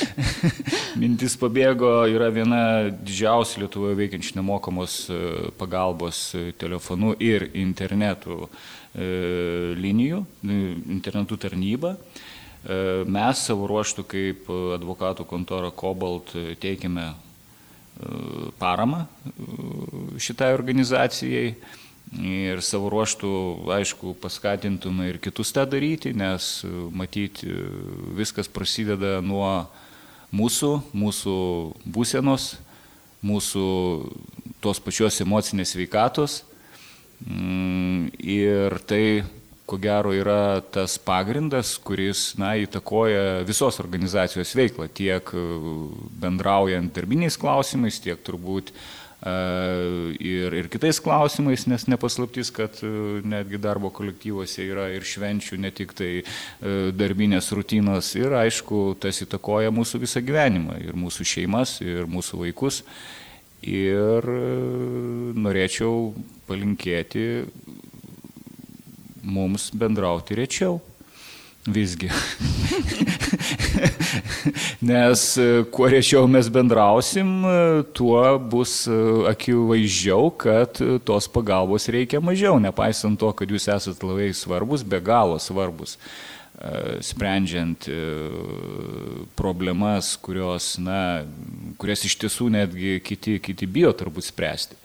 Mintis 1.00 1.36
pabėgo, 1.36 1.90
yra 2.08 2.30
viena 2.32 2.62
didžiausia 2.88 3.60
Lietuvoje 3.60 3.98
veikiančių 3.98 4.38
nemokamos 4.38 4.94
e, 5.12 5.18
pagalbos 5.60 6.22
e, 6.32 6.46
telefonu 6.56 7.12
ir 7.20 7.50
internetu 7.60 8.46
e, 8.46 9.74
linijų, 9.76 10.22
internetų 10.48 11.40
tarnyba. 11.44 11.96
Mes 13.08 13.40
savo 13.40 13.64
ruoštų 13.70 14.02
kaip 14.04 14.48
advokatų 14.76 15.24
kontora 15.24 15.70
Cobalt 15.72 16.34
teikiame 16.60 17.06
paramą 18.60 19.06
šitai 20.20 20.50
organizacijai 20.52 21.54
Ir 22.10 22.58
savo 22.66 22.88
ruoštų, 22.90 23.28
aišku, 23.70 24.16
paskatintume 24.18 25.06
ir 25.12 25.20
kitus 25.22 25.52
tą 25.54 25.62
daryti, 25.70 26.10
nes 26.10 26.64
matyti 26.90 27.46
viskas 28.18 28.50
prasideda 28.50 29.20
nuo 29.22 29.68
mūsų, 30.34 30.72
mūsų 30.90 31.36
būsenos, 31.86 32.56
mūsų 33.22 33.66
tos 34.58 34.82
pačios 34.82 35.20
emocinės 35.22 35.76
veikatos. 35.78 36.40
Mm, 37.28 38.10
ir 38.18 38.78
tai, 38.90 39.22
ko 39.70 39.78
gero, 39.78 40.10
yra 40.16 40.58
tas 40.74 40.96
pagrindas, 40.98 41.76
kuris, 41.78 42.32
na, 42.40 42.56
įtakoja 42.58 43.44
visos 43.46 43.78
organizacijos 43.78 44.54
veiklą, 44.58 44.88
tiek 44.90 45.30
bendraujant 46.18 46.90
darbiniais 46.96 47.38
klausimais, 47.38 48.00
tiek 48.02 48.18
turbūt 48.26 48.74
ir, 49.20 50.54
ir 50.56 50.68
kitais 50.72 51.00
klausimais, 51.02 51.66
nes 51.68 51.84
nepaslaptis, 51.92 52.50
kad 52.56 52.78
e, 52.80 52.90
netgi 53.26 53.60
darbo 53.60 53.90
kolektyvuose 53.92 54.64
yra 54.64 54.88
ir 54.94 55.04
švenčių, 55.04 55.58
ne 55.60 55.70
tik 55.76 55.92
tai 55.98 56.10
e, 56.20 56.24
darbinės 56.96 57.50
rutinos 57.52 58.14
ir 58.16 58.32
aišku, 58.38 58.96
tas 59.00 59.20
įtakoja 59.20 59.72
mūsų 59.76 60.00
visą 60.06 60.24
gyvenimą 60.24 60.80
ir 60.80 60.96
mūsų 60.96 61.28
šeimas, 61.34 61.78
ir 61.84 62.08
mūsų 62.08 62.46
vaikus. 62.46 62.82
Ir 63.60 64.24
e, 64.24 64.40
norėčiau 65.36 66.14
palinkėti 66.48 67.26
mums 69.20 69.68
bendrauti 69.76 70.38
rečiau. 70.38 70.80
Visgi. 71.66 72.08
Nes 74.80 75.36
e, 75.36 75.64
kuo 75.68 75.88
rečiau 75.92 76.24
mes 76.28 76.48
bendrausim, 76.48 77.28
e, 77.44 77.82
tuo 77.92 78.22
bus 78.38 78.86
e, 78.88 78.96
akivaizdžiau, 79.28 80.30
kad 80.40 80.80
tos 81.04 81.28
pagalbos 81.28 81.84
reikia 81.92 82.22
mažiau, 82.24 82.56
nepaisant 82.62 83.20
to, 83.20 83.28
kad 83.36 83.52
jūs 83.52 83.68
esate 83.68 84.08
labai 84.08 84.30
svarbus, 84.32 84.86
be 84.86 85.02
galo 85.04 85.36
svarbus 85.40 85.98
sprendžiant 87.00 87.86
problemas, 89.32 90.10
kurios, 90.20 90.74
na, 90.76 91.22
kurias 91.80 92.04
iš 92.04 92.18
tiesų 92.20 92.50
netgi 92.52 92.98
kiti, 93.00 93.38
kiti 93.40 93.64
bijo 93.64 93.94
turbūt 93.96 94.26
spręsti. 94.28 94.76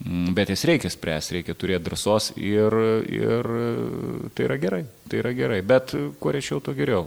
Mm, 0.00 0.32
bet 0.32 0.48
jas 0.48 0.62
reikia 0.64 0.88
spręsti, 0.88 1.34
reikia 1.36 1.54
turėti 1.60 1.84
drąsos 1.84 2.30
ir, 2.40 2.76
ir 3.04 3.48
tai 4.32 4.46
yra 4.46 4.56
gerai, 4.60 4.84
tai 5.10 5.20
yra 5.20 5.32
gerai. 5.36 5.58
Bet 5.60 5.92
kuo 6.20 6.32
rečiau, 6.32 6.62
to 6.64 6.72
geriau. 6.76 7.04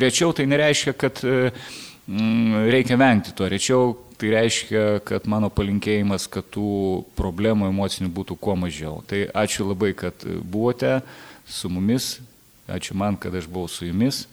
Rečiau 0.00 0.34
tai 0.36 0.44
nereiškia, 0.50 0.92
kad 1.00 1.22
mm, 1.24 2.66
reikia 2.74 2.98
vengti 3.00 3.32
to. 3.32 3.48
Rečiau 3.48 3.94
tai 4.20 4.34
reiškia, 4.36 4.84
kad 5.08 5.24
mano 5.32 5.48
palinkėjimas, 5.48 6.28
kad 6.28 6.44
tų 6.52 6.68
problemų 7.16 7.72
emocinių 7.72 8.12
būtų 8.12 8.36
kuo 8.36 8.58
mažiau. 8.66 9.00
Tai 9.08 9.24
ačiū 9.32 9.70
labai, 9.70 9.94
kad 9.96 10.28
buvote 10.44 10.98
su 11.48 11.72
mumis. 11.72 12.18
Ačiū 12.68 12.96
man, 12.96 13.16
kad 13.20 13.34
aš 13.36 13.48
buvau 13.48 13.68
su 13.68 13.84
jumis. 13.88 14.24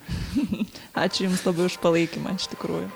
ačiū 1.03 1.27
Jums 1.27 1.43
labai 1.47 1.67
už 1.67 1.79
palaikymą, 1.83 2.35
iš 2.39 2.47
tikrųjų. 2.51 2.87